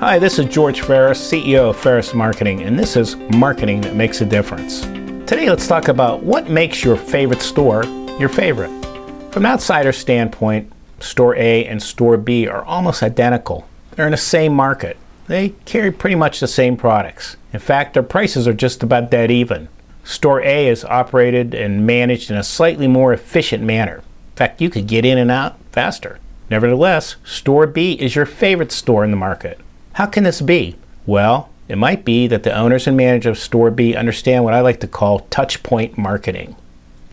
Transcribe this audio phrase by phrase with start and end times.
[0.00, 4.22] Hi, this is George Ferris, CEO of Ferris Marketing, and this is Marketing That Makes
[4.22, 4.80] a Difference.
[4.80, 7.84] Today, let's talk about what makes your favorite store
[8.18, 8.70] your favorite.
[9.30, 13.68] From an outsider standpoint, Store A and Store B are almost identical.
[13.90, 14.96] They're in the same market.
[15.26, 17.36] They carry pretty much the same products.
[17.52, 19.68] In fact, their prices are just about dead even.
[20.02, 23.96] Store A is operated and managed in a slightly more efficient manner.
[23.96, 26.20] In fact, you could get in and out faster.
[26.48, 29.60] Nevertheless, Store B is your favorite store in the market.
[29.94, 30.76] How can this be?
[31.06, 34.60] Well, it might be that the owners and managers of Store B understand what I
[34.60, 36.56] like to call touchpoint marketing.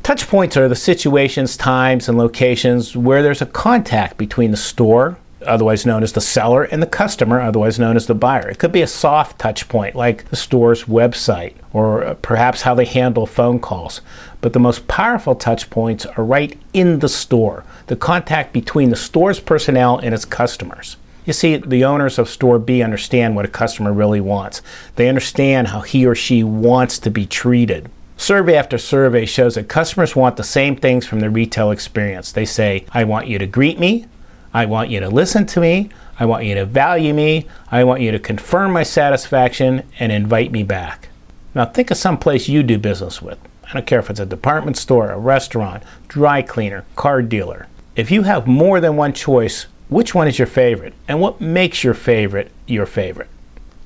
[0.03, 5.85] Touchpoints are the situations, times, and locations where there's a contact between the store, otherwise
[5.85, 8.47] known as the seller, and the customer, otherwise known as the buyer.
[8.47, 12.73] It could be a soft touch point, like the store's website, or uh, perhaps how
[12.73, 14.01] they handle phone calls.
[14.39, 18.95] But the most powerful touch points are right in the store, the contact between the
[18.95, 20.95] store's personnel and its customers.
[21.27, 24.61] You see, the owners of Store B understand what a customer really wants.
[24.95, 27.91] They understand how he or she wants to be treated.
[28.15, 32.31] Survey after survey shows that customers want the same things from the retail experience.
[32.31, 34.05] They say, I want you to greet me,
[34.53, 37.99] I want you to listen to me, I want you to value me, I want
[37.99, 41.09] you to confirm my satisfaction and invite me back.
[41.53, 43.37] Now think of some place you do business with.
[43.65, 47.67] I don't care if it's a department store, a restaurant, dry cleaner, car dealer.
[47.97, 50.93] If you have more than one choice, which one is your favorite?
[51.07, 53.29] And what makes your favorite your favorite?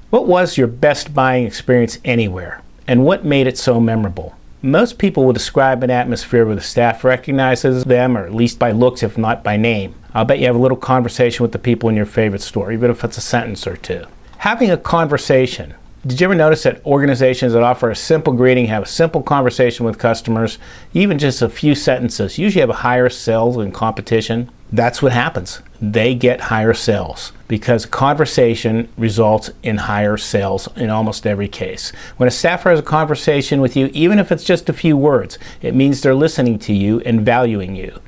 [0.10, 2.62] What was your best buying experience anywhere?
[2.88, 4.36] And what made it so memorable?
[4.64, 8.72] Most people will describe an atmosphere where the staff recognizes them, or at least by
[8.72, 9.96] looks, if not by name.
[10.14, 12.92] I'll bet you have a little conversation with the people in your favorite store, even
[12.92, 14.06] if it's a sentence or two.
[14.40, 15.76] Having a conversation.
[16.06, 19.86] Did you ever notice that organizations that offer a simple greeting have a simple conversation
[19.86, 20.58] with customers,
[20.96, 24.50] even just a few sentences, usually have a higher sales than competition?
[24.72, 25.62] That's what happens.
[25.82, 31.92] They get higher sales because conversation results in higher sales in almost every case.
[32.18, 35.40] When a staffer has a conversation with you, even if it's just a few words,
[35.60, 38.00] it means they're listening to you and valuing you.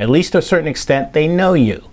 [0.00, 1.84] At least to a certain extent, they know you.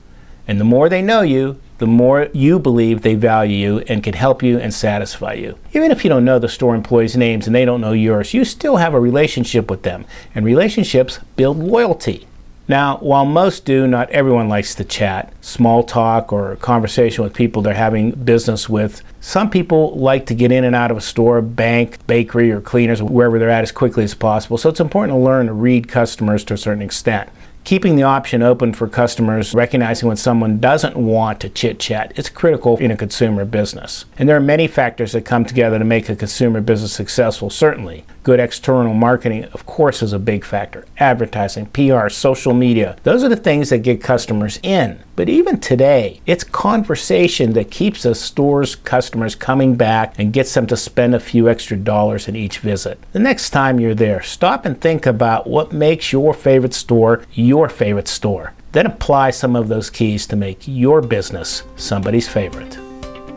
[0.48, 4.16] And the more they know you, the more you believe they value you and can
[4.16, 5.60] help you and satisfy you.
[5.74, 8.44] Even if you don't know the store employees' names and they don't know yours, you
[8.44, 10.06] still have a relationship with them.
[10.34, 12.26] And relationships build loyalty.
[12.70, 17.64] Now, while most do, not everyone likes to chat, small talk, or conversation with people
[17.64, 19.02] they're having business with.
[19.22, 23.02] Some people like to get in and out of a store, bank, bakery, or cleaners,
[23.02, 24.60] wherever they're at as quickly as possible.
[24.60, 27.32] So it's important to learn to read customers to a certain extent
[27.70, 32.28] keeping the option open for customers, recognizing when someone doesn't want to chit chat, it's
[32.28, 34.06] critical in a consumer business.
[34.18, 38.06] And there are many factors that come together to make a consumer business successful, certainly.
[38.24, 40.88] Good external marketing, of course, is a big factor.
[40.98, 44.98] Advertising, PR, social media, those are the things that get customers in.
[45.20, 50.66] But even today, it's conversation that keeps a store's customers coming back and gets them
[50.68, 52.98] to spend a few extra dollars in each visit.
[53.12, 57.68] The next time you're there, stop and think about what makes your favorite store your
[57.68, 58.54] favorite store.
[58.72, 62.80] Then apply some of those keys to make your business somebody's favorite.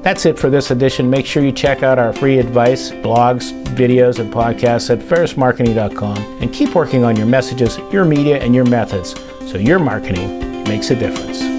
[0.05, 1.11] That's it for this edition.
[1.11, 6.55] Make sure you check out our free advice, blogs, videos, and podcasts at ferrismarketing.com and
[6.55, 10.95] keep working on your messages, your media, and your methods so your marketing makes a
[10.95, 11.52] difference.